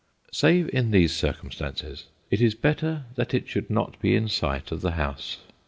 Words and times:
Save 0.33 0.67
in 0.69 0.89
these 0.89 1.13
circumstances, 1.15 2.05
it 2.31 2.41
is 2.41 2.55
better 2.55 3.03
that 3.17 3.35
it 3.35 3.47
should 3.47 3.69
not 3.69 4.01
be 4.01 4.15
in 4.15 4.29
sight 4.29 4.71
of 4.71 4.81
the 4.81 4.93
house. 4.93 5.37